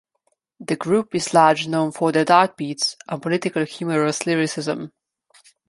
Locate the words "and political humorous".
3.07-4.25